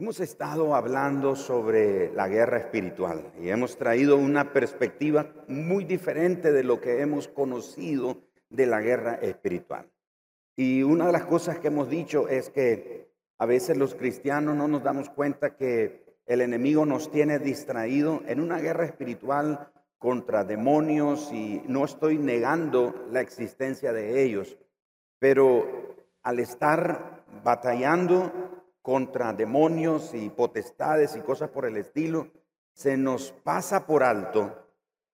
[0.00, 6.64] Hemos estado hablando sobre la guerra espiritual y hemos traído una perspectiva muy diferente de
[6.64, 8.16] lo que hemos conocido
[8.48, 9.90] de la guerra espiritual.
[10.56, 14.68] Y una de las cosas que hemos dicho es que a veces los cristianos no
[14.68, 21.30] nos damos cuenta que el enemigo nos tiene distraído en una guerra espiritual contra demonios
[21.30, 24.56] y no estoy negando la existencia de ellos,
[25.18, 28.59] pero al estar batallando
[28.90, 32.26] contra demonios y potestades y cosas por el estilo,
[32.72, 34.66] se nos pasa por alto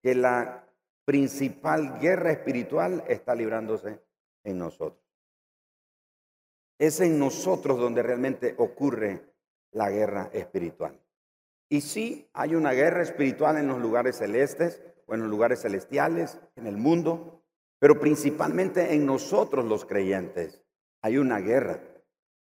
[0.03, 0.67] que la
[1.05, 4.01] principal guerra espiritual está librándose
[4.45, 5.05] en nosotros.
[6.79, 9.27] Es en nosotros donde realmente ocurre
[9.73, 10.99] la guerra espiritual.
[11.69, 16.41] Y sí, hay una guerra espiritual en los lugares celestes o en los lugares celestiales,
[16.57, 17.43] en el mundo,
[17.79, 20.63] pero principalmente en nosotros los creyentes
[21.03, 21.79] hay una guerra,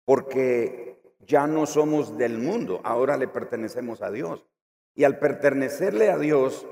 [0.05, 0.82] porque
[1.27, 4.47] ya no somos del mundo, ahora le pertenecemos a Dios.
[4.95, 6.67] Y al pertenecerle a Dios,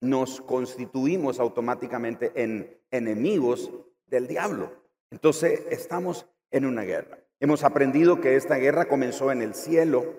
[0.00, 3.70] nos constituimos automáticamente en enemigos
[4.06, 4.70] del diablo.
[5.10, 7.18] Entonces, estamos en una guerra.
[7.40, 10.14] Hemos aprendido que esta guerra comenzó en el cielo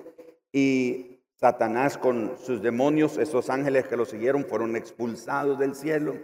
[0.51, 6.15] y Satanás con sus demonios, esos ángeles que lo siguieron, fueron expulsados del cielo,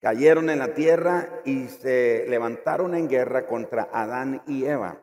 [0.00, 5.00] cayeron en la tierra y se levantaron en guerra contra Adán y Eva.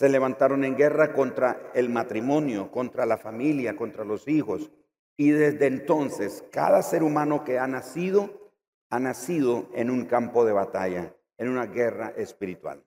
[0.00, 4.70] Se levantaron en guerra contra el matrimonio, contra la familia, contra los hijos.
[5.18, 8.50] Y desde entonces, cada ser humano que ha nacido,
[8.88, 12.82] ha nacido en un campo de batalla, en una guerra espiritual.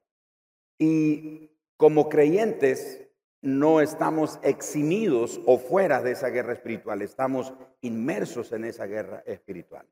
[0.79, 3.07] Y como creyentes,
[3.43, 9.85] no estamos eximidos o fuera de esa guerra espiritual, estamos inmersos en esa guerra espiritual.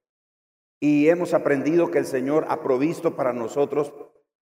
[0.79, 3.93] Y hemos aprendido que el Señor ha provisto para nosotros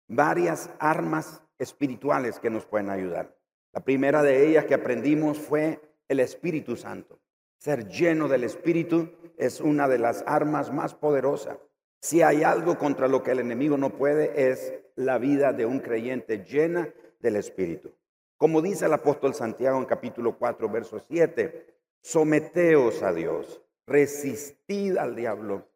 [0.08, 3.34] varias armas espirituales que nos pueden ayudar.
[3.72, 7.18] La primera de ellas que aprendimos fue el Espíritu Santo.
[7.58, 11.58] Ser lleno del Espíritu es una de las armas más poderosas.
[12.00, 15.80] Si hay algo contra lo que el enemigo no puede es la vida de un
[15.80, 16.88] creyente llena
[17.20, 17.92] del Espíritu.
[18.36, 21.66] Como dice el apóstol Santiago en capítulo 4, verso 7,
[22.02, 25.66] someteos a Dios, resistid al diablo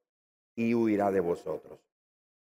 [0.54, 1.78] y huirá de vosotros.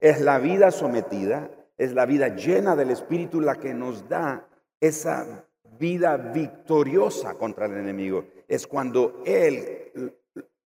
[0.01, 4.47] Es la vida sometida, es la vida llena del Espíritu la que nos da
[4.81, 5.47] esa
[5.79, 8.25] vida victoriosa contra el enemigo.
[8.49, 10.13] Es cuando Él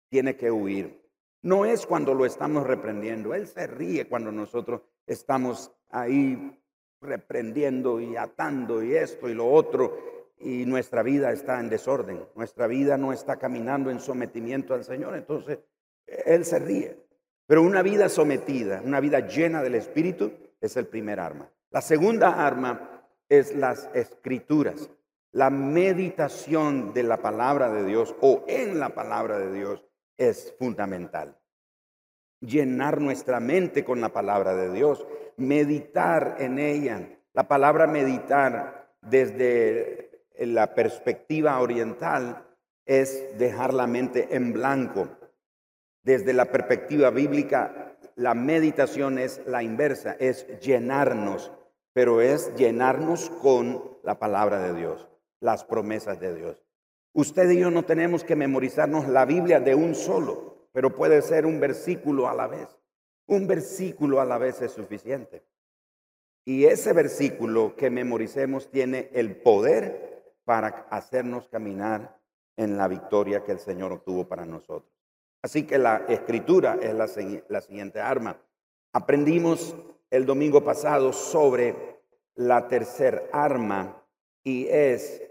[0.10, 1.02] tiene que huir.
[1.44, 3.34] No es cuando lo estamos reprendiendo.
[3.34, 6.58] Él se ríe cuando nosotros estamos ahí
[7.02, 9.98] reprendiendo y atando y esto y lo otro,
[10.40, 15.16] y nuestra vida está en desorden, nuestra vida no está caminando en sometimiento al Señor,
[15.16, 15.60] entonces
[16.06, 16.98] Él se ríe.
[17.48, 21.50] Pero una vida sometida, una vida llena del Espíritu, es el primer arma.
[21.72, 24.90] La segunda arma es las escrituras,
[25.34, 29.86] la meditación de la palabra de Dios o en la palabra de Dios
[30.18, 31.38] es fundamental.
[32.42, 35.06] Llenar nuestra mente con la palabra de Dios
[35.38, 37.08] meditar en ella.
[37.34, 42.46] La palabra meditar desde la perspectiva oriental
[42.86, 45.08] es dejar la mente en blanco.
[46.04, 51.52] Desde la perspectiva bíblica, la meditación es la inversa, es llenarnos,
[51.94, 55.08] pero es llenarnos con la palabra de Dios,
[55.40, 56.64] las promesas de Dios.
[57.14, 61.46] Usted y yo no tenemos que memorizarnos la Biblia de un solo, pero puede ser
[61.46, 62.70] un versículo a la vez.
[63.28, 65.44] Un versículo a la vez es suficiente.
[66.46, 72.18] Y ese versículo que memoricemos tiene el poder para hacernos caminar
[72.58, 74.91] en la victoria que el Señor obtuvo para nosotros.
[75.44, 78.40] Así que la escritura es la, siguiente arma.
[78.94, 79.76] Aprendimos
[80.10, 82.02] el domingo pasado sobre
[82.36, 84.04] la tercer arma
[84.44, 85.24] y es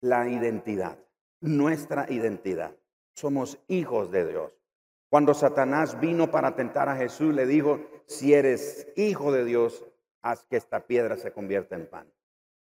[0.00, 0.98] la identidad,
[1.40, 2.76] nuestra identidad.
[3.14, 4.52] Somos hijos de Dios.
[5.10, 9.84] Cuando Satanás vino para tentar a Jesús, le dijo, si eres hijo de Dios,
[10.20, 12.12] haz que esta piedra se convierta en pan.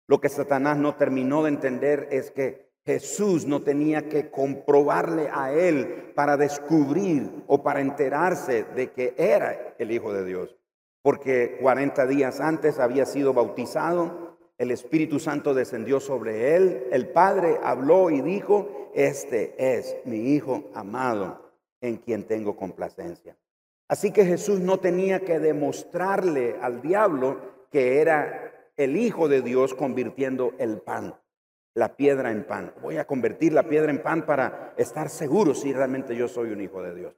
[0.07, 5.53] Lo que Satanás no terminó de entender es que Jesús no tenía que comprobarle a
[5.53, 10.57] él para descubrir o para enterarse de que era el Hijo de Dios.
[11.01, 17.57] Porque 40 días antes había sido bautizado, el Espíritu Santo descendió sobre él, el Padre
[17.63, 23.37] habló y dijo, este es mi Hijo amado en quien tengo complacencia.
[23.87, 29.73] Así que Jesús no tenía que demostrarle al diablo que era el Hijo de Dios
[29.73, 31.15] convirtiendo el pan,
[31.75, 32.73] la piedra en pan.
[32.81, 36.61] Voy a convertir la piedra en pan para estar seguro si realmente yo soy un
[36.61, 37.15] hijo de Dios.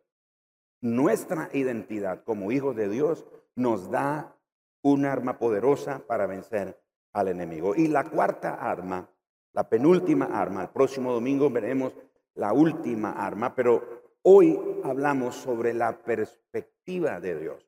[0.81, 3.25] Nuestra identidad como hijos de Dios
[3.55, 4.35] nos da
[4.81, 6.79] un arma poderosa para vencer
[7.13, 7.75] al enemigo.
[7.75, 9.09] Y la cuarta arma
[9.55, 10.63] la penúltima arma.
[10.63, 11.95] El próximo domingo veremos
[12.35, 17.65] la última arma, pero hoy hablamos sobre la perspectiva de Dios.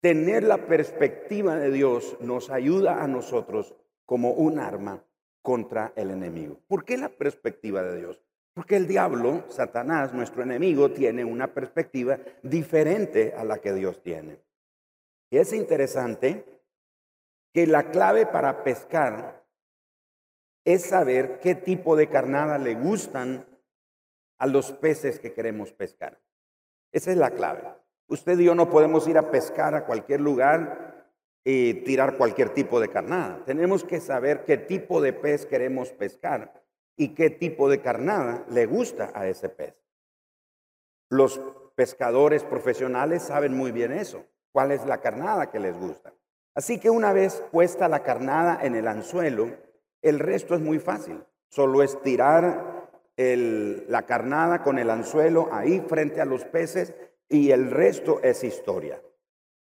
[0.00, 3.72] Tener la perspectiva de Dios nos ayuda a nosotros
[4.04, 5.04] como un arma
[5.42, 6.58] contra el enemigo.
[6.66, 8.22] ¿Por qué la perspectiva de Dios?
[8.54, 14.38] Porque el diablo, Satanás, nuestro enemigo, tiene una perspectiva diferente a la que Dios tiene.
[15.30, 16.44] Y es interesante
[17.52, 19.42] que la clave para pescar
[20.64, 23.46] es saber qué tipo de carnada le gustan
[24.38, 26.20] a los peces que queremos pescar.
[26.92, 27.62] Esa es la clave.
[28.08, 30.91] Usted y yo no podemos ir a pescar a cualquier lugar
[31.44, 33.42] y tirar cualquier tipo de carnada.
[33.44, 36.52] Tenemos que saber qué tipo de pez queremos pescar
[36.96, 39.74] y qué tipo de carnada le gusta a ese pez.
[41.08, 41.40] Los
[41.74, 46.12] pescadores profesionales saben muy bien eso, cuál es la carnada que les gusta.
[46.54, 49.50] Así que una vez puesta la carnada en el anzuelo,
[50.02, 51.24] el resto es muy fácil.
[51.48, 56.94] Solo es tirar la carnada con el anzuelo ahí frente a los peces
[57.28, 59.00] y el resto es historia.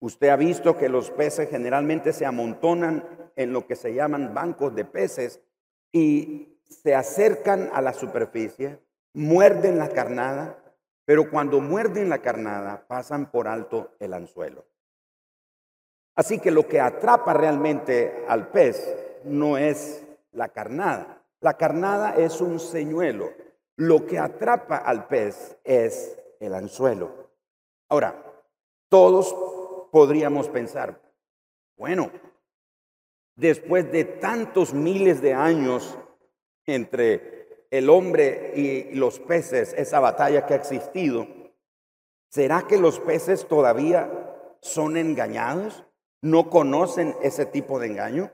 [0.01, 3.05] Usted ha visto que los peces generalmente se amontonan
[3.35, 5.41] en lo que se llaman bancos de peces
[5.93, 8.81] y se acercan a la superficie,
[9.15, 10.59] muerden la carnada,
[11.05, 14.67] pero cuando muerden la carnada pasan por alto el anzuelo.
[16.15, 18.95] Así que lo que atrapa realmente al pez
[19.25, 21.23] no es la carnada.
[21.41, 23.31] La carnada es un señuelo.
[23.77, 27.31] Lo que atrapa al pez es el anzuelo.
[27.89, 28.23] Ahora,
[28.89, 29.35] todos
[29.97, 31.01] podríamos pensar,
[31.79, 32.11] bueno,
[33.35, 35.99] después de tantos miles de años
[36.67, 41.27] entre el hombre y los peces, esa batalla que ha existido,
[42.29, 45.87] ¿será que los peces todavía son engañados?
[46.21, 48.31] ¿No conocen ese tipo de engaño?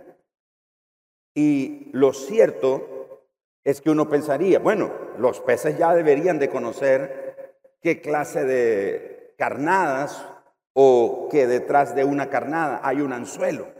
[1.32, 3.29] Y lo cierto
[3.62, 10.26] es que uno pensaría, bueno, los peces ya deberían de conocer qué clase de carnadas
[10.75, 13.73] o que detrás de una carnada hay un anzuelo.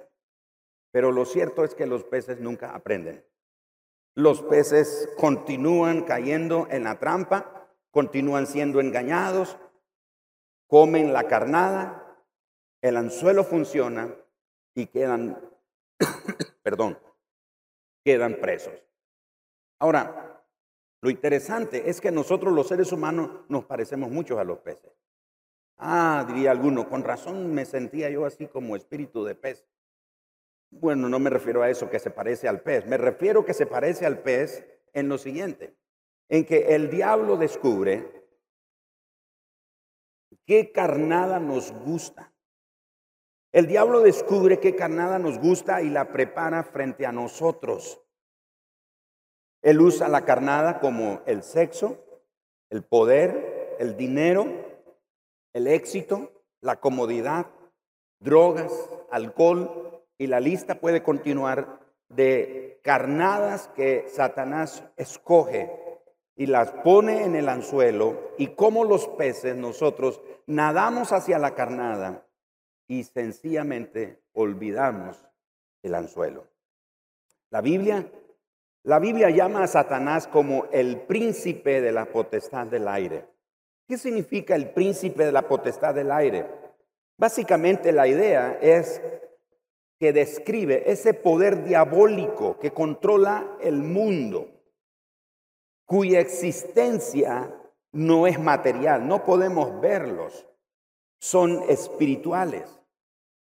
[0.91, 3.25] Pero lo cierto es que los peces nunca aprenden.
[4.15, 9.57] Los peces continúan cayendo en la trampa, continúan siendo engañados,
[10.67, 12.19] comen la carnada,
[12.83, 14.15] el anzuelo funciona
[14.75, 15.41] y quedan,
[16.63, 16.99] perdón,
[18.05, 18.75] quedan presos.
[19.79, 20.45] Ahora,
[21.01, 24.93] lo interesante es que nosotros los seres humanos nos parecemos mucho a los peces.
[25.85, 29.67] Ah, diría alguno, con razón me sentía yo así como espíritu de pez.
[30.71, 33.67] Bueno, no me refiero a eso que se parece al pez, me refiero que se
[33.67, 35.75] parece al pez en lo siguiente,
[36.29, 38.29] en que el diablo descubre
[40.47, 42.33] qué carnada nos gusta.
[43.51, 48.01] El diablo descubre qué carnada nos gusta y la prepara frente a nosotros.
[49.63, 52.07] Él usa la carnada como el sexo,
[52.71, 54.72] el poder, el dinero,
[55.53, 57.47] el éxito, la comodidad,
[58.21, 58.73] drogas,
[59.11, 65.71] alcohol, y la lista puede continuar de carnadas que Satanás escoge
[66.37, 72.25] y las pone en el anzuelo y como los peces nosotros nadamos hacia la carnada
[72.87, 75.27] y sencillamente olvidamos
[75.83, 76.47] el anzuelo.
[77.51, 78.11] La Biblia,
[78.85, 83.27] la Biblia llama a Satanás como el príncipe de la potestad del aire.
[83.93, 86.47] ¿Qué significa el príncipe de la potestad del aire?
[87.19, 89.03] Básicamente la idea es
[90.01, 94.49] que describe ese poder diabólico que controla el mundo,
[95.85, 97.55] cuya existencia
[97.93, 100.47] no es material, no podemos verlos,
[101.21, 102.81] son espirituales,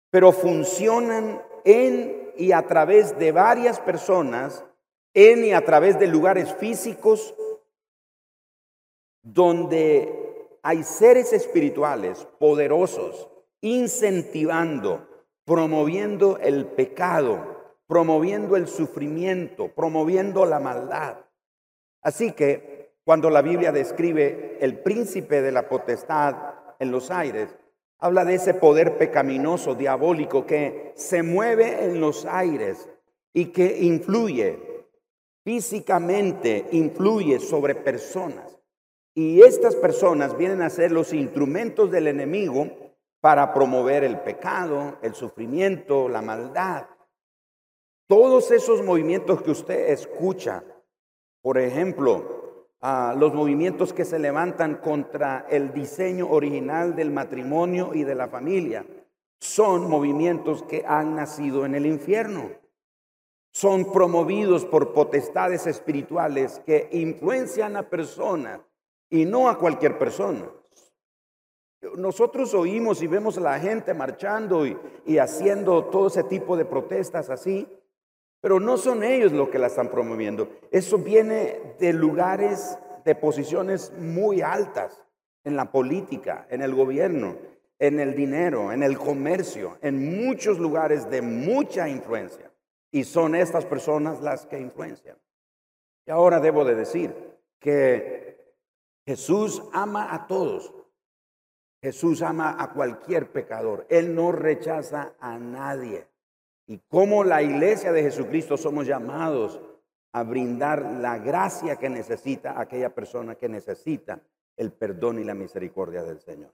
[0.09, 4.65] pero funcionan en y a través de varias personas,
[5.13, 7.33] en y a través de lugares físicos,
[9.21, 10.22] donde
[10.63, 13.29] hay seres espirituales poderosos
[13.61, 15.07] incentivando
[15.45, 21.17] promoviendo el pecado, promoviendo el sufrimiento, promoviendo la maldad.
[22.01, 26.35] Así que cuando la Biblia describe el príncipe de la potestad
[26.79, 27.55] en los aires,
[27.99, 32.89] habla de ese poder pecaminoso, diabólico, que se mueve en los aires
[33.33, 34.59] y que influye
[35.43, 38.62] físicamente, influye sobre personas.
[39.15, 42.67] Y estas personas vienen a ser los instrumentos del enemigo
[43.21, 46.87] para promover el pecado, el sufrimiento, la maldad.
[48.07, 50.63] Todos esos movimientos que usted escucha,
[51.41, 52.69] por ejemplo,
[53.15, 58.85] los movimientos que se levantan contra el diseño original del matrimonio y de la familia,
[59.39, 62.49] son movimientos que han nacido en el infierno.
[63.55, 68.61] son promovidos por potestades espirituales que influencian a personas
[69.13, 70.49] y no a cualquier persona.
[71.95, 76.65] Nosotros oímos y vemos a la gente marchando y, y, haciendo todo ese tipo de
[76.65, 77.67] protestas así,
[78.41, 80.49] pero no son ellos los que la están promoviendo.
[80.71, 85.03] Eso viene de lugares, de posiciones muy altas
[85.43, 87.35] en la política, en el gobierno,
[87.77, 92.51] en el dinero, en el comercio, en muchos lugares de mucha influencia.
[92.89, 95.17] Y son estas personas las que influencian.
[96.07, 97.13] Y ahora debo de decir
[97.59, 98.22] que
[99.05, 100.73] Jesús ama a todos.
[101.81, 103.85] Jesús ama a cualquier pecador.
[103.89, 106.07] Él no rechaza a nadie.
[106.65, 109.59] Y como la iglesia de Jesucristo somos llamados
[110.13, 114.21] a brindar la gracia que necesita aquella persona que necesita
[114.55, 116.51] el perdón y la misericordia del Señor.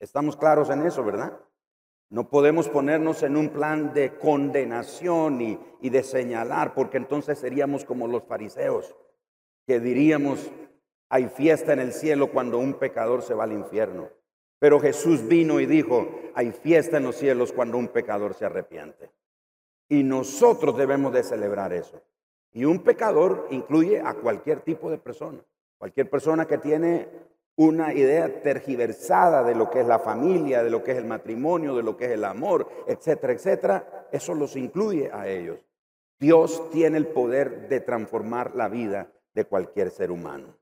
[0.00, 1.38] Estamos claros en eso, ¿verdad?
[2.08, 7.84] No podemos ponernos en un plan de condenación y, y, de señalar, porque entonces seríamos
[7.84, 8.94] como los fariseos,
[9.66, 10.50] que diríamos,
[11.08, 14.08] hay fiesta en el cielo cuando un pecador se va al infierno.
[14.58, 19.10] Pero Jesús vino y dijo, hay fiesta en los cielos cuando un pecador se arrepiente.
[19.88, 22.02] Y nosotros debemos de celebrar eso.
[22.52, 25.38] Y un pecador incluye a cualquier tipo de persona.
[25.78, 27.08] Cualquier persona que tiene
[27.56, 31.74] una idea tergiversada de lo que es la familia, de lo que es el matrimonio,
[31.76, 35.58] de lo que es el amor, etcétera, etcétera, eso los incluye a ellos.
[36.18, 40.56] Dios tiene el poder de transformar la vida de cualquier ser humano.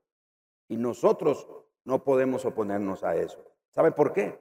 [0.67, 1.47] Y nosotros
[1.83, 3.43] no podemos oponernos a eso.
[3.71, 4.39] ¿Sabe por qué?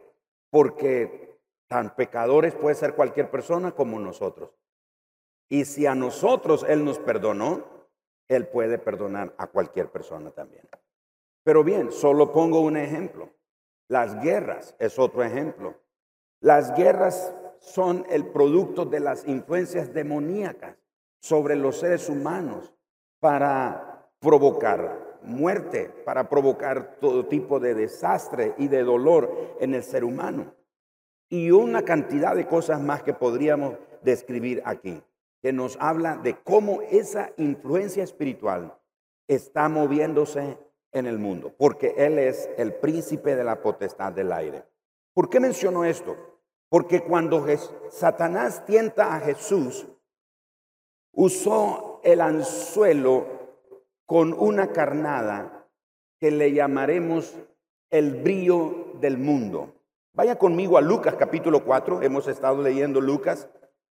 [0.51, 1.39] Porque
[1.69, 4.51] tan pecadores puede ser cualquier persona como nosotros.
[5.49, 7.65] Y si a nosotros Él nos perdonó,
[8.29, 10.69] Él puede perdonar a cualquier persona también.
[11.43, 13.31] Pero bien, solo pongo un ejemplo.
[13.89, 15.75] Las guerras es otro ejemplo.
[16.41, 20.77] Las guerras son el producto de las influencias demoníacas
[21.21, 22.75] sobre los seres humanos
[23.21, 30.05] para provocar muerte, para provocar todo tipo de desastre y de dolor en el ser
[30.05, 30.55] humano.
[31.29, 35.03] Y una cantidad de cosas más que podríamos describir aquí
[35.45, 38.79] que nos habla de cómo esa influencia espiritual
[39.29, 40.57] está moviéndose
[40.91, 44.65] en el mundo, porque Él es el príncipe de la potestad del aire.
[45.13, 46.17] ¿Por qué menciono esto?
[46.71, 47.45] Porque cuando
[47.91, 49.87] Satanás tienta a Jesús,
[51.13, 53.44] usó el anzuelo
[54.07, 55.69] con una carnada
[56.21, 57.35] que le llamaremos
[57.91, 59.75] el brillo del mundo.
[60.13, 63.49] Vaya conmigo a Lucas capítulo 4, hemos estado leyendo Lucas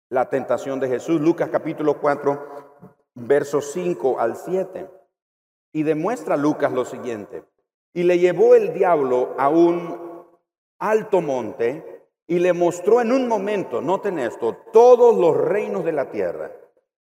[0.08, 1.20] la tentación de Jesús.
[1.20, 2.78] Lucas capítulo 4,
[3.14, 4.88] versos 5 al 7.
[5.72, 7.44] Y demuestra Lucas lo siguiente.
[7.94, 10.26] Y le llevó el diablo a un
[10.78, 16.10] alto monte y le mostró en un momento, noten esto, todos los reinos de la
[16.10, 16.52] tierra.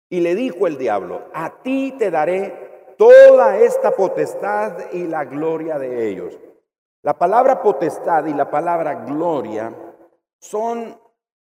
[0.09, 2.62] Y le dijo el diablo, a ti te daré
[3.03, 6.39] toda esta potestad y la gloria de ellos.
[7.01, 9.73] La palabra potestad y la palabra gloria
[10.39, 10.97] son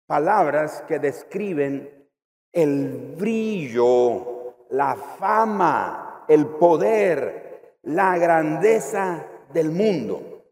[0.06, 2.08] palabras que describen
[2.52, 10.44] el brillo, la fama, el poder, la grandeza del mundo.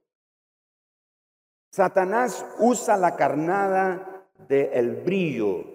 [1.72, 5.66] Satanás usa la carnada del brillo,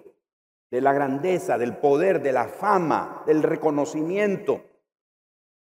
[0.69, 4.70] de la grandeza, del poder, de la fama, del reconocimiento.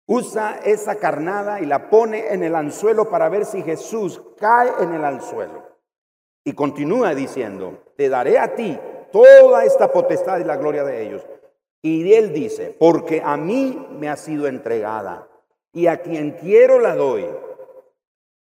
[0.07, 4.95] Usa esa carnada y la pone en el anzuelo para ver si Jesús cae en
[4.95, 5.65] el anzuelo.
[6.45, 8.79] Y continúa diciendo, te daré a ti
[9.11, 11.27] toda esta potestad y la gloria de ellos.
[11.83, 15.29] Y él dice, porque a mí me ha sido entregada
[15.73, 17.27] y a quien quiero la doy.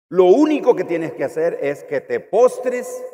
[0.09, 3.05] Lo único que tienes que hacer es que te postres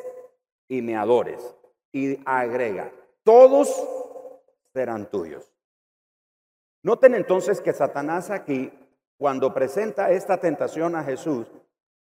[0.69, 1.55] y me adores.
[1.93, 2.91] Y agrega,
[3.25, 3.87] todos
[4.73, 5.52] serán tuyos.
[6.83, 8.73] Noten entonces que Satanás aquí,
[9.17, 11.47] cuando presenta esta tentación a Jesús,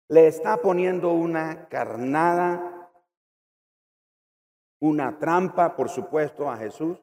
[0.08, 2.90] le está poniendo una carnada,
[4.80, 6.98] una trampa, por supuesto, a Jesús,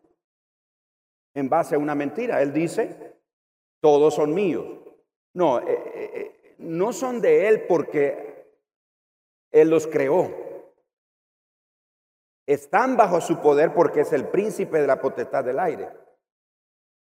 [1.34, 2.42] en base a una mentira.
[2.42, 3.20] Él dice,
[3.80, 4.68] todos son míos.
[5.34, 8.54] No, eh, eh, eh, no son de Él porque
[9.50, 10.30] Él los creó.
[12.46, 15.90] Están bajo su poder porque es el príncipe de la potestad del aire.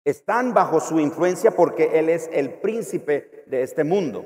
[0.06, 4.25] Están bajo su influencia porque Él es el príncipe de este mundo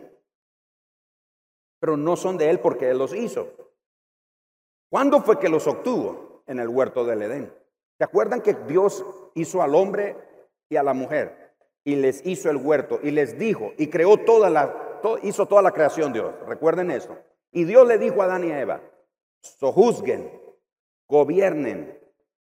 [1.80, 3.48] pero no son de Él porque Él los hizo.
[4.90, 6.42] ¿Cuándo fue que los obtuvo?
[6.46, 7.52] En el huerto del Edén.
[7.96, 10.16] ¿Se acuerdan que Dios hizo al hombre
[10.68, 11.54] y a la mujer?
[11.84, 15.70] Y les hizo el huerto y les dijo y creó toda la, hizo toda la
[15.70, 16.34] creación Dios.
[16.46, 17.16] Recuerden eso.
[17.52, 18.80] Y Dios le dijo a Adán y a Eva,
[19.40, 20.30] sojuzguen,
[21.08, 21.98] gobiernen,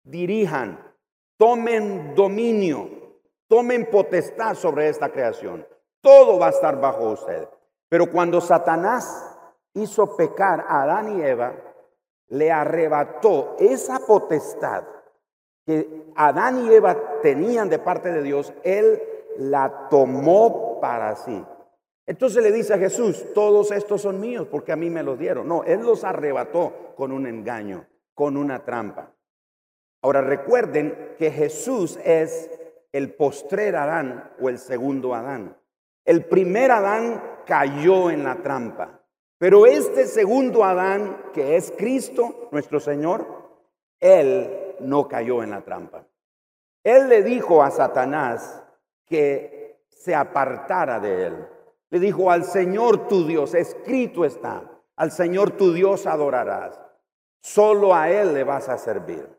[0.04, 0.88] dirijan
[1.37, 2.90] tomen dominio,
[3.49, 5.67] tomen potestad sobre esta creación.
[6.00, 7.49] Todo va a estar bajo usted.
[7.88, 9.37] Pero cuando Satanás
[9.75, 11.55] hizo pecar a Adán y Eva,
[12.28, 14.85] le arrebató esa potestad
[15.67, 19.02] que Adán y Eva tenían de parte de Dios, él
[19.37, 21.45] la tomó para sí.
[22.07, 25.47] Entonces le dice a Jesús, todos estos son míos porque a mí me los dieron.
[25.47, 29.12] No, él los arrebató con un engaño, con una trampa.
[30.00, 32.50] Ahora recuerden que Jesús es
[32.99, 35.57] el postrer Adán o el segundo Adán.
[36.05, 39.02] El primer Adán cayó en la trampa,
[39.38, 43.26] pero este segundo Adán, que es Cristo, nuestro Señor,
[44.00, 46.07] él no cayó en la trampa.
[46.83, 48.64] Él le dijo a Satanás
[49.07, 51.49] que se apartara de él.
[51.90, 54.62] Le dijo al Señor tu Dios, escrito está,
[54.97, 56.81] al Señor tu Dios adorarás.
[57.40, 59.38] Solo a Él le vas a servir.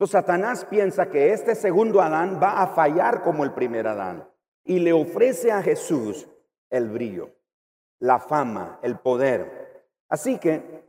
[0.00, 4.26] Entonces Satanás piensa que este segundo Adán va a fallar como el primer Adán
[4.64, 6.26] y le ofrece a Jesús
[6.70, 7.28] el brillo,
[7.98, 9.84] la fama, el poder.
[10.08, 10.86] Así que,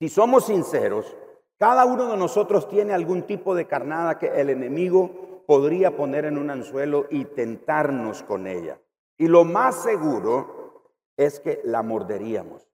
[0.00, 1.16] si somos sinceros,
[1.56, 6.36] cada uno de nosotros tiene algún tipo de carnada que el enemigo podría poner en
[6.36, 8.80] un anzuelo y tentarnos con ella.
[9.18, 10.82] Y lo más seguro
[11.16, 12.68] es que la morderíamos.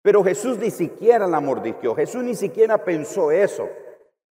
[0.00, 1.94] Pero Jesús ni siquiera la mordió.
[1.94, 3.68] Jesús ni siquiera pensó eso.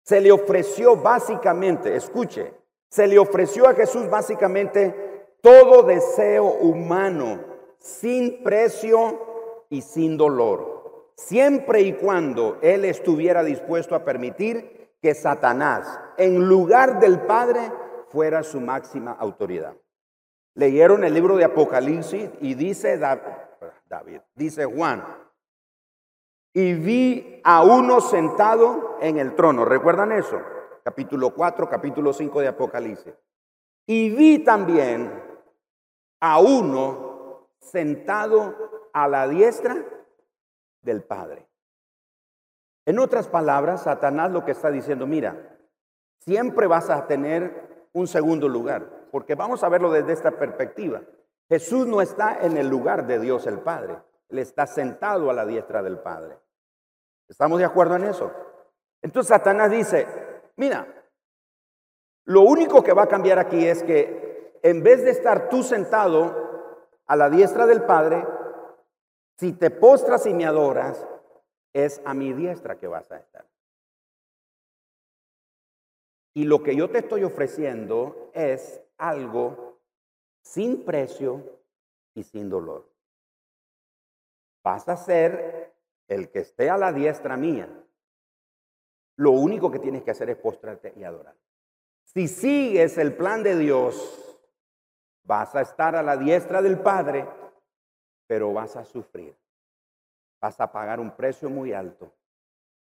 [0.04, 2.54] Se le ofreció básicamente, escuche,
[2.90, 7.40] se le ofreció a Jesús básicamente todo deseo humano,
[7.78, 16.00] sin precio y sin dolor, siempre y cuando Él estuviera dispuesto a permitir que Satanás,
[16.18, 17.72] en lugar del Padre,
[18.10, 19.76] fuera su máxima autoridad.
[20.54, 25.04] Leyeron el libro de Apocalipsis y dice David, dice Juan,
[26.54, 29.66] y vi a uno sentado en el trono.
[29.66, 30.40] ¿Recuerdan eso?
[30.84, 33.14] Capítulo 4, capítulo 5 de Apocalipsis.
[33.88, 35.12] Y vi también
[36.20, 39.86] a uno sentado a la diestra
[40.82, 41.48] del Padre.
[42.86, 45.58] En otras palabras, Satanás lo que está diciendo, mira,
[46.20, 51.02] siempre vas a tener un segundo lugar, porque vamos a verlo desde esta perspectiva.
[51.48, 53.98] Jesús no está en el lugar de Dios el Padre.
[54.32, 56.38] Él está sentado a la diestra del Padre.
[57.28, 58.32] ¿Estamos de acuerdo en eso?
[59.02, 60.08] Entonces Satanás dice,
[60.56, 60.88] mira,
[62.26, 66.80] lo único que va a cambiar aquí es que en vez de estar tú sentado
[67.06, 68.26] a la diestra del Padre,
[69.38, 71.06] si te postras y me adoras,
[71.74, 73.46] es a mi diestra que vas a estar.
[76.34, 79.80] Y lo que yo te estoy ofreciendo es algo
[80.42, 81.62] sin precio
[82.14, 82.91] y sin dolor.
[84.64, 85.74] Vas a ser
[86.08, 87.70] el que esté a la diestra mía.
[89.18, 91.36] Lo único que tienes que hacer es postrarte y adorar.
[92.04, 94.40] Si sigues el plan de Dios,
[95.24, 97.28] vas a estar a la diestra del Padre,
[98.28, 99.36] pero vas a sufrir.
[100.42, 102.14] Vas a pagar un precio muy alto.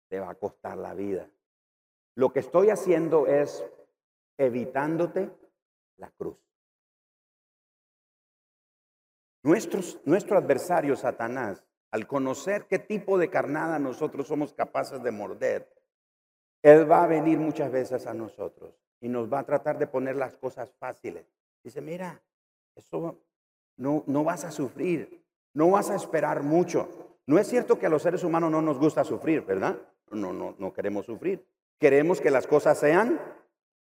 [0.08, 1.28] Te va a costar la vida.
[2.16, 3.64] Lo que estoy haciendo es
[4.36, 5.30] evitándote
[5.98, 6.38] la cruz.
[9.42, 15.68] Nuestros, nuestro adversario Satanás, al conocer qué tipo de carnada nosotros somos capaces de morder,
[16.62, 20.16] él va a venir muchas veces a nosotros y nos va a tratar de poner
[20.16, 21.24] las cosas fáciles.
[21.62, 22.20] Dice, mira,
[22.76, 23.18] eso
[23.76, 25.24] no, no vas a sufrir,
[25.54, 26.88] no vas a esperar mucho.
[27.26, 29.78] No es cierto que a los seres humanos no nos gusta sufrir, ¿verdad?
[30.10, 31.46] No, no, no queremos sufrir.
[31.78, 33.20] Queremos que las cosas sean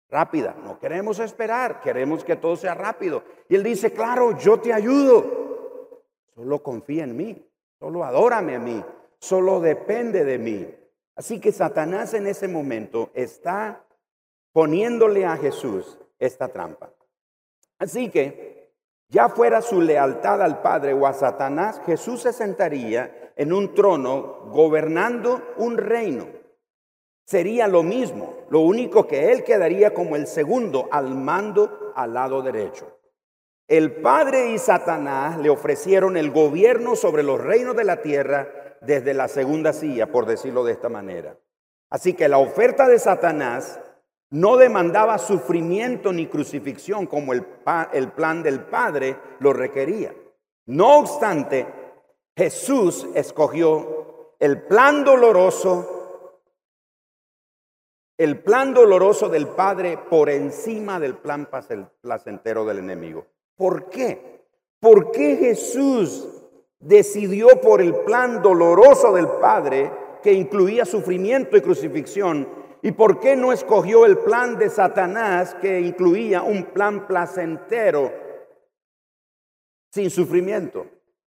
[0.10, 0.56] rápidas.
[0.58, 3.24] No queremos esperar, queremos que todo sea rápido.
[3.48, 6.04] Y él dice, claro, yo te ayudo.
[6.34, 7.48] Solo confía en mí,
[7.86, 8.84] solo adórame a mí,
[9.20, 10.68] solo depende de mí.
[11.16, 13.86] Así que Satanás en ese momento está
[14.52, 16.90] poniéndole a Jesús esta trampa.
[17.78, 18.74] Así que,
[19.10, 24.48] ya fuera su lealtad al Padre o a Satanás, Jesús se sentaría en un trono
[24.48, 26.26] gobernando un reino
[27.26, 32.42] sería lo mismo, lo único que él quedaría como el segundo al mando al lado
[32.42, 32.95] derecho.
[33.68, 39.14] El Padre y Satanás le ofrecieron el gobierno sobre los reinos de la tierra desde
[39.16, 41.38] la segunda silla, por decirlo de esta manera.
[41.90, 43.80] Así que la oferta de Satanás
[44.30, 47.46] no demandaba sufrimiento ni crucifixión como el,
[47.94, 50.14] el plan del Padre lo requería.
[50.68, 51.66] No obstante,
[52.36, 55.96] Jesús escogió el plan doloroso
[58.18, 61.50] el plan doloroso del Padre por encima del plan
[62.02, 63.28] placentero del enemigo.
[63.56, 64.44] ¿Por qué?
[64.80, 66.28] ¿Por qué Jesús
[66.80, 69.92] decidió por el plan doloroso del Padre
[70.22, 72.48] que incluía sufrimiento y crucifixión
[72.86, 78.14] ¿Y por qué no escogió el plan de Satanás que incluía un plan placentero
[79.92, 80.86] sin sufrimiento?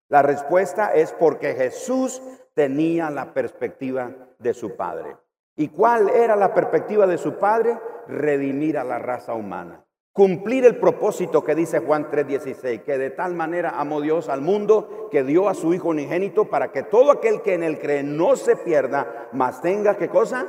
[0.08, 2.22] La respuesta es porque Jesús
[2.54, 5.16] tenía la perspectiva de su Padre.
[5.56, 7.76] ¿Y cuál era la perspectiva de su Padre?
[8.06, 9.84] Redimir a la raza humana.
[10.18, 15.06] Cumplir el propósito que dice Juan 3:16, que de tal manera amó Dios al mundo
[15.12, 18.34] que dio a su Hijo unigénito para que todo aquel que en él cree no
[18.34, 20.48] se pierda, mas tenga, ¿qué cosa?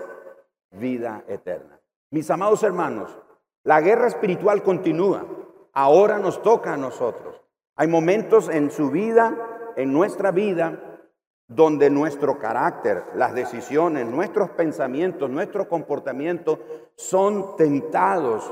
[0.72, 1.80] Vida eterna.
[2.10, 3.16] Mis amados hermanos,
[3.64, 5.28] la guerra espiritual continúa.
[5.74, 7.40] Ahora nos toca a nosotros.
[7.76, 9.38] Hay momentos en su vida,
[9.76, 11.00] en nuestra vida,
[11.48, 16.58] donde nuestro carácter, las decisiones, nuestros pensamientos, nuestro comportamiento
[16.96, 18.52] son tentados.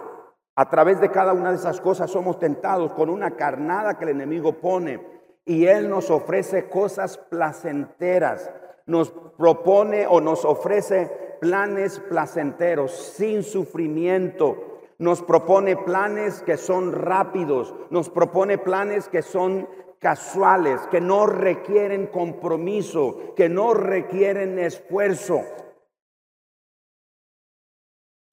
[0.59, 4.09] A través de cada una de esas cosas somos tentados con una carnada que el
[4.09, 4.99] enemigo pone
[5.45, 8.49] y él nos ofrece cosas placenteras,
[8.87, 17.75] nos propone o nos ofrece planes placenteros sin sufrimiento, nos propone planes que son rápidos,
[17.91, 25.43] nos propone planes que son casuales, que no requieren compromiso, que no requieren esfuerzo.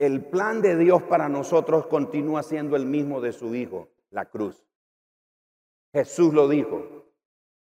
[0.05, 4.63] El plan de Dios para nosotros continúa siendo el mismo de su Hijo, la cruz.
[5.95, 7.07] Jesús lo dijo.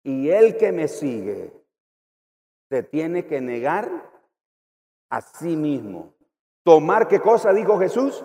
[0.05, 1.53] Y el que me sigue
[2.69, 3.91] se tiene que negar
[5.11, 6.15] a sí mismo.
[6.63, 8.25] Tomar qué cosa dijo Jesús?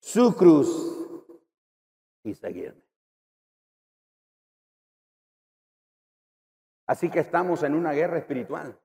[0.00, 1.06] Su cruz
[2.24, 2.82] y seguirme.
[6.88, 8.76] Así que estamos en una guerra espiritual,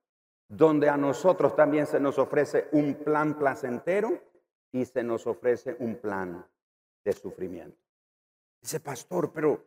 [0.47, 4.34] donde a nosotros también se nos ofrece un plan placentero
[4.75, 6.45] y se nos ofrece un plan
[7.05, 7.77] de sufrimiento.
[8.61, 9.65] Dice, pastor, pero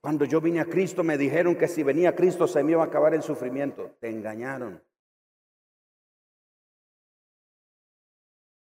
[0.00, 2.86] cuando yo vine a Cristo me dijeron que si venía Cristo se me iba a
[2.86, 3.96] acabar el sufrimiento.
[3.98, 4.80] Te engañaron.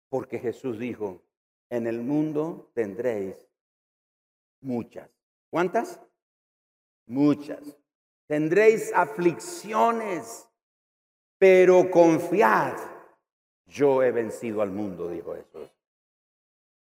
[0.08, 1.22] Porque Jesús dijo,
[1.70, 3.36] en el mundo tendréis
[4.60, 5.08] muchas.
[5.50, 6.00] ¿Cuántas?
[7.06, 7.78] Muchas.
[8.26, 10.48] Tendréis aflicciones,
[11.38, 12.97] pero confiad,
[13.68, 15.70] yo he vencido al mundo, dijo Jesús.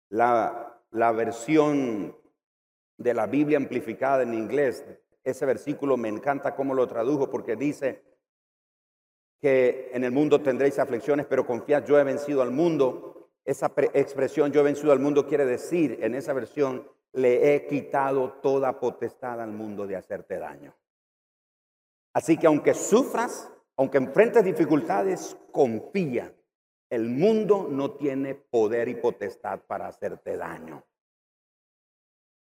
[0.10, 2.16] La, la versión
[2.98, 4.86] de la Biblia amplificada en inglés,
[5.24, 8.04] ese versículo me encanta cómo lo tradujo porque dice
[9.40, 13.30] que en el mundo tendréis aflicciones, pero confiad, yo he vencido al mundo.
[13.44, 18.34] Esa expresión yo he vencido al mundo quiere decir en esa versión, le he quitado
[18.34, 20.76] toda potestad al mundo de hacerte daño.
[22.14, 26.34] Así que aunque sufras, aunque enfrentes dificultades, confía.
[26.92, 30.84] El mundo no tiene poder y potestad para hacerte daño.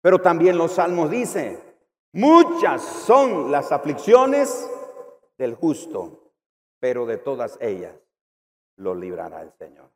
[0.02, 1.58] Pero también los salmos dicen,
[2.12, 4.70] muchas son las aflicciones
[5.38, 6.34] del justo,
[6.80, 7.96] pero de todas ellas
[8.76, 9.90] lo librará el Señor.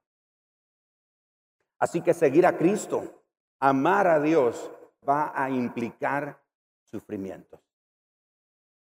[1.77, 3.25] Así que seguir a Cristo,
[3.59, 4.71] amar a Dios,
[5.07, 6.41] va a implicar
[6.81, 7.59] sufrimientos.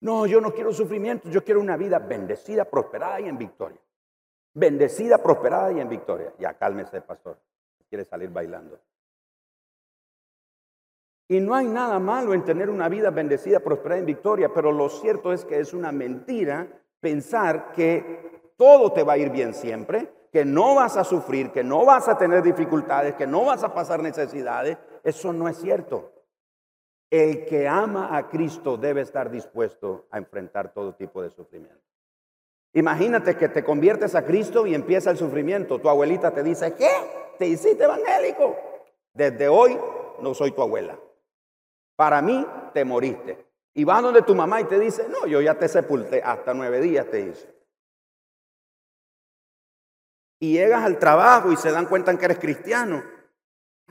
[0.01, 3.81] No, yo no quiero sufrimiento, yo quiero una vida bendecida, prosperada y en victoria.
[4.61, 6.35] Bendecida, prosperada y en victoria.
[6.39, 7.39] Ya cálmese, pastor.
[7.89, 8.79] Quiere salir bailando.
[11.29, 14.91] Y no hay nada malo en tener una vida bendecida, prosperada en victoria, pero lo
[14.91, 16.69] cierto es que es una mentira
[17.01, 21.65] pensar que todo te va a ir bien siempre, que no vas a sufrir, que
[21.65, 24.77] no vas a tener dificultades, que no vas a pasar necesidades.
[25.03, 26.13] Eso no es cierto.
[27.09, 31.90] El que ama a Cristo debe estar dispuesto a enfrentar todo tipo de sufrimiento.
[32.73, 35.81] Imagínate que te conviertes a Cristo y empieza el sufrimiento.
[35.81, 36.91] Tu abuelita te dice, ¿qué?
[37.39, 38.57] Te hiciste evangélico.
[39.13, 39.77] Desde hoy
[40.21, 40.99] no soy tu abuela.
[41.97, 43.45] Para mí te moriste.
[43.75, 46.81] Y vas donde tu mamá y te dice, no, yo ya te sepulté, hasta nueve
[46.81, 47.55] días te hice.
[50.39, 53.03] Y llegas al trabajo y se dan cuenta que eres cristiano.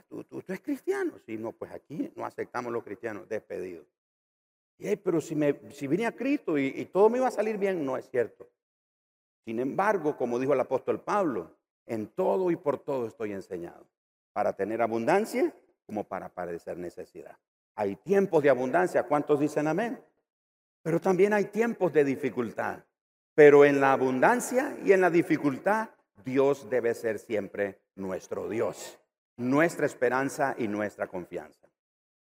[0.08, 1.14] ¿Tú, tú, eres cristiano?
[1.26, 3.86] Sí, no, pues aquí no aceptamos los cristianos, despedidos.
[4.80, 7.58] Y, pero si, me, si vine a Cristo y, y todo me iba a salir
[7.58, 8.50] bien, no es cierto.
[9.46, 13.88] Sin embargo, como dijo el apóstol Pablo, en todo y por todo estoy enseñado,
[14.34, 15.54] para tener abundancia
[15.86, 17.38] como para padecer necesidad.
[17.76, 20.00] Hay tiempos de abundancia, ¿cuántos dicen amén?
[20.82, 22.84] Pero también hay tiempos de dificultad.
[23.34, 25.90] Pero en la abundancia y en la dificultad,
[26.24, 29.00] Dios debe ser siempre nuestro Dios
[29.40, 31.68] nuestra esperanza y nuestra confianza.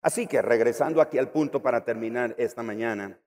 [0.02, 3.18] Así que regresando aquí al punto para terminar esta mañana,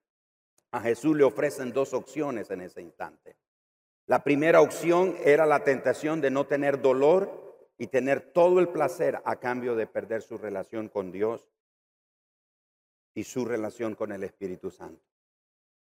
[0.71, 3.35] a Jesús le ofrecen dos opciones en ese instante.
[4.05, 7.41] La primera opción era la tentación de no tener dolor
[7.77, 11.47] y tener todo el placer a cambio de perder su relación con Dios
[13.15, 15.01] y su relación con el Espíritu Santo.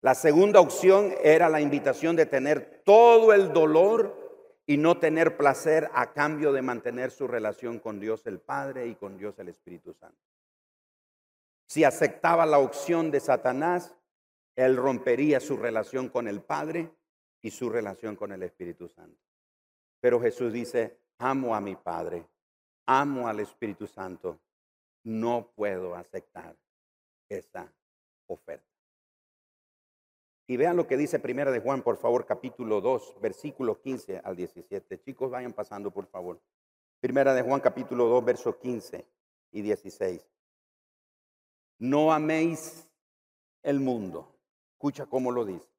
[0.01, 4.25] La segunda opción era la invitación de tener todo el dolor
[4.65, 8.95] y no tener placer a cambio de mantener su relación con Dios el Padre y
[8.95, 10.17] con Dios el Espíritu Santo.
[11.67, 13.93] Si aceptaba la opción de Satanás,
[14.55, 16.91] él rompería su relación con el Padre
[17.45, 19.21] y su relación con el Espíritu Santo.
[19.99, 22.27] Pero Jesús dice, amo a mi Padre,
[22.87, 24.39] amo al Espíritu Santo,
[25.03, 26.57] no puedo aceptar
[27.29, 27.71] esa
[28.25, 28.65] oferta.
[30.47, 34.35] Y vean lo que dice Primera de Juan, por favor, capítulo 2, versículos 15 al
[34.35, 34.99] 17.
[35.01, 36.41] Chicos, vayan pasando, por favor.
[36.99, 39.05] Primera de Juan, capítulo 2, versos 15
[39.51, 40.27] y 16.
[41.77, 42.89] No améis
[43.61, 44.35] el mundo.
[44.71, 45.74] Escucha cómo lo dice.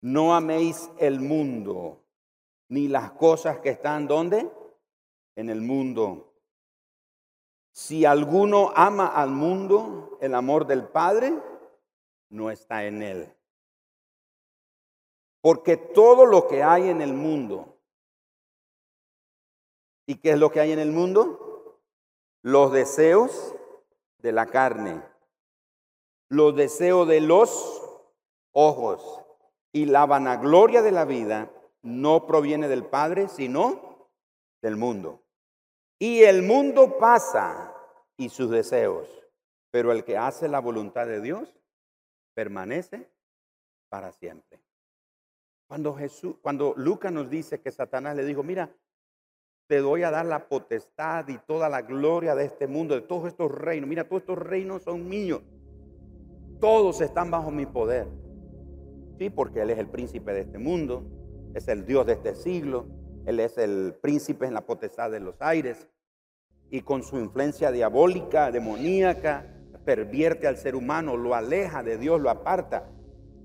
[0.00, 2.02] No améis el mundo,
[2.68, 4.50] ni las cosas que están donde?
[5.36, 6.32] En el mundo.
[7.72, 11.32] Si alguno ama al mundo, el amor del Padre
[12.30, 13.36] no está en él.
[15.42, 17.78] Porque todo lo que hay en el mundo,
[20.06, 21.78] ¿y qué es lo que hay en el mundo?
[22.42, 23.54] Los deseos
[24.18, 25.02] de la carne,
[26.28, 27.82] los deseos de los
[28.52, 29.24] ojos
[29.72, 31.50] y la vanagloria de la vida
[31.82, 34.08] no proviene del Padre, sino
[34.62, 35.22] del mundo.
[35.98, 37.74] Y el mundo pasa
[38.16, 39.08] y sus deseos,
[39.70, 41.54] pero el que hace la voluntad de Dios
[42.34, 43.10] permanece
[43.88, 44.60] para siempre.
[45.68, 48.70] Cuando Jesús, cuando Lucas nos dice que Satanás le dijo, mira,
[49.68, 53.28] te doy a dar la potestad y toda la gloria de este mundo, de todos
[53.28, 53.88] estos reinos.
[53.88, 55.42] Mira, todos estos reinos son míos.
[56.58, 58.08] Todos están bajo mi poder.
[59.20, 61.04] Sí, porque Él es el príncipe de este mundo,
[61.54, 62.86] es el Dios de este siglo,
[63.26, 65.90] Él es el príncipe en la potestad de los aires.
[66.70, 69.44] Y con su influencia diabólica, demoníaca,
[69.84, 72.88] pervierte al ser humano, lo aleja de Dios, lo aparta.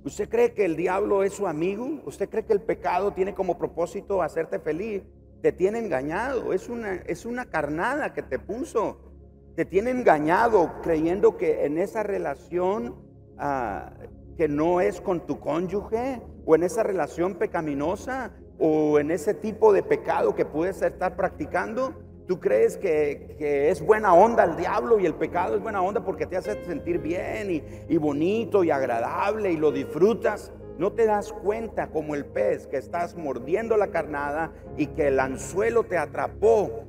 [0.05, 2.01] ¿Usted cree que el diablo es su amigo?
[2.05, 5.03] ¿Usted cree que el pecado tiene como propósito hacerte feliz?
[5.41, 9.11] Te tiene engañado, es una, es una carnada que te puso.
[9.57, 12.95] Te tiene engañado creyendo que en esa relación
[13.38, 13.91] ah,
[14.38, 19.74] que no es con tu cónyuge o en esa relación pecaminosa o en ese tipo
[19.74, 21.93] de pecado que puedes estar practicando,
[22.28, 26.26] Tú crees que, es buena onda el diablo y el pecado es buena onda porque
[26.26, 30.52] te hace sentir bien y, y, bonito y agradable y lo disfrutas.
[30.80, 35.19] No te das cuenta como el pez que estás mordiendo la carnada y que el
[35.19, 36.86] anzuelo te atrapó.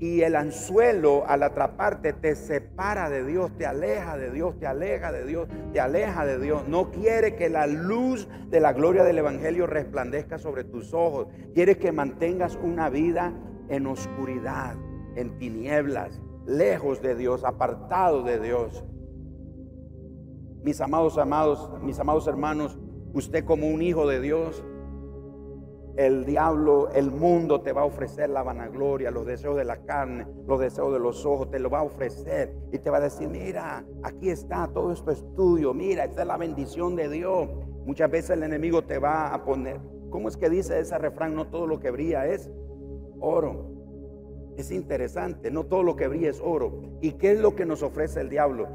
[0.00, 5.12] Y el anzuelo al atraparte te separa de Dios, te aleja de Dios, te aleja
[5.12, 6.66] de Dios, te aleja de Dios.
[6.66, 11.28] No quiere que la luz de la gloria del Evangelio resplandezca sobre tus ojos.
[11.52, 13.34] Quiere que mantengas una vida
[13.68, 14.74] en oscuridad,
[15.16, 18.82] en tinieblas, lejos de Dios, apartado de Dios.
[20.62, 22.78] Mis amados, amados, mis amados hermanos,
[23.12, 24.64] usted como un hijo de Dios,
[25.96, 30.26] el diablo, el mundo te va a ofrecer la vanagloria, los deseos de la carne,
[30.46, 33.28] los deseos de los ojos, te lo va a ofrecer y te va a decir,
[33.28, 37.48] mira, aquí está, todo esto es tuyo, mira, esta es la bendición de Dios.
[37.84, 41.34] Muchas veces el enemigo te va a poner, ¿cómo es que dice ese refrán?
[41.34, 42.50] No todo lo que brilla es
[43.20, 43.70] oro.
[44.56, 46.82] Es interesante, no todo lo que brilla es oro.
[47.00, 48.68] ¿Y qué es lo que nos ofrece el diablo?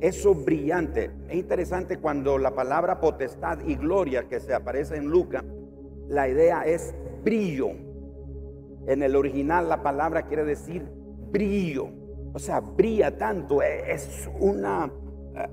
[0.00, 1.10] Eso brillante.
[1.28, 5.44] Es interesante cuando la palabra potestad y gloria que se aparece en Lucas,
[6.10, 6.94] la idea es
[7.24, 7.68] brillo.
[8.86, 10.86] En el original la palabra quiere decir
[11.30, 11.88] brillo.
[12.34, 13.62] O sea, brilla tanto.
[13.62, 14.92] E, es una,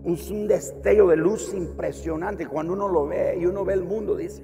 [0.04, 2.48] es un destello de luz impresionante.
[2.48, 4.44] Cuando uno lo ve y uno ve el mundo, dice,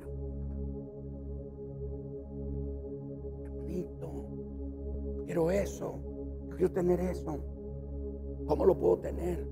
[5.25, 5.99] quiero eso,
[6.55, 7.39] quiero tener eso.
[8.45, 9.47] ¿Cómo lo puedo tener?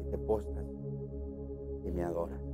[0.00, 0.66] Y te postras
[1.84, 2.51] y me adoras.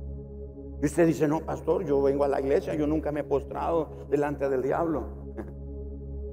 [0.81, 3.89] Y usted dice, no, pastor, yo vengo a la iglesia, yo nunca me he postrado
[4.09, 5.03] delante del diablo.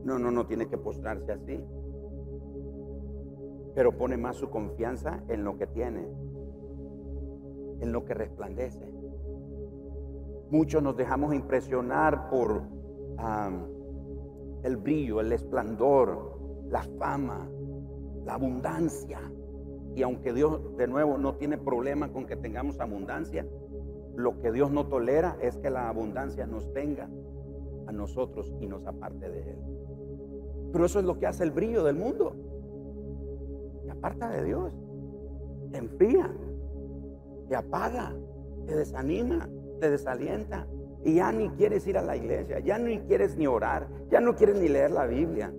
[0.04, 1.60] No, no, no tiene que postrarse así.
[3.74, 6.06] Pero pone más su confianza en lo que tiene,
[7.80, 8.88] en lo que resplandece.
[10.48, 12.62] Muchos nos dejamos impresionar por
[14.62, 17.50] el brillo, el esplendor, la fama,
[18.24, 19.20] la abundancia.
[19.96, 23.44] Y aunque Dios de nuevo no tiene problema con que tengamos abundancia,
[24.16, 27.08] lo que Dios no tolera es que la abundancia nos tenga
[27.86, 29.58] a nosotros y nos aparte de Él.
[30.72, 32.34] Pero eso es lo que hace el brillo del mundo.
[33.84, 34.72] Te aparta de Dios,
[35.70, 36.34] te enfría,
[37.48, 38.14] te apaga,
[38.66, 39.48] te desanima,
[39.80, 40.66] te desalienta.
[41.04, 44.34] Y ya ni quieres ir a la iglesia, ya ni quieres ni orar, ya no
[44.34, 45.52] quieres ni leer la Biblia.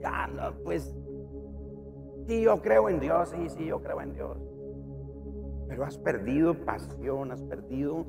[0.00, 0.94] Ya no, pues,
[2.26, 4.36] sí, yo creo en Dios, sí, sí, yo creo en Dios.
[5.68, 8.06] Pero has perdido pasión, has perdido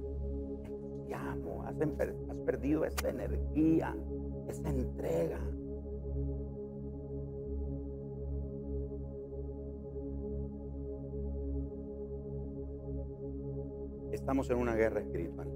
[1.10, 3.95] llamo, has, has perdido esa energía,
[4.48, 5.39] esa entrega.
[14.12, 15.48] Estamos en una guerra espiritual.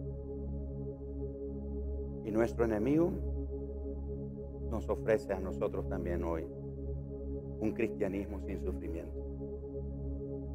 [2.26, 3.12] Y nuestro enemigo
[4.70, 6.46] nos ofrece a nosotros también hoy
[7.60, 9.33] un cristianismo sin sufrimiento.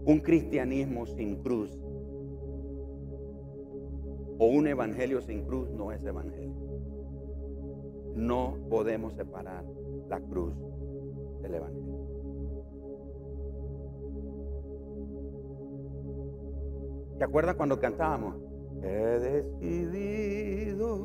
[0.05, 1.71] Un cristianismo sin cruz.
[4.39, 6.55] O un evangelio sin cruz no es evangelio.
[8.15, 9.65] No podemos separar
[10.09, 10.55] la cruz
[11.43, 11.99] del evangelio.
[17.19, 18.37] ¿Te acuerdas cuando cantábamos?
[18.81, 20.99] He decidido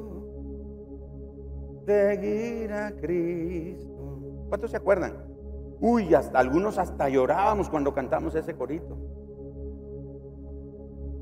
[1.85, 4.19] seguir a Cristo.
[4.47, 5.22] ¿Cuántos se acuerdan?
[5.85, 8.95] Uy, hasta algunos hasta llorábamos cuando cantamos ese corito.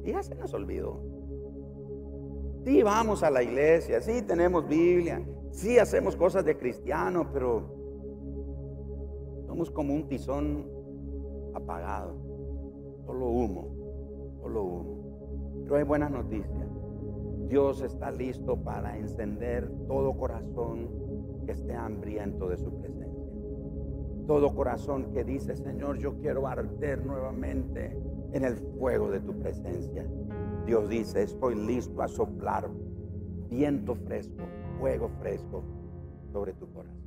[0.03, 1.01] Y ya se nos olvidó.
[2.63, 7.73] Sí, vamos a la iglesia, sí tenemos Biblia, sí hacemos cosas de cristiano, pero
[9.47, 10.69] somos como un tizón
[11.55, 12.13] apagado,
[13.07, 13.67] solo humo,
[14.43, 15.63] solo humo.
[15.63, 16.69] Pero hay buenas noticias.
[17.47, 20.87] Dios está listo para encender todo corazón
[21.47, 23.00] que esté hambriento de su presencia.
[24.31, 27.97] Todo corazón que dice, Señor, yo quiero arder nuevamente
[28.31, 30.09] en el fuego de tu presencia.
[30.65, 32.69] Dios dice, estoy listo a soplar
[33.49, 34.45] viento fresco,
[34.79, 35.65] fuego fresco
[36.31, 37.00] sobre tu corazón.